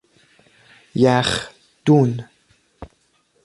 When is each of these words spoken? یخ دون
یخ 0.95 1.49
دون 1.85 2.25